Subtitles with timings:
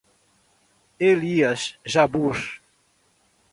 [0.99, 2.39] Elias Jabbour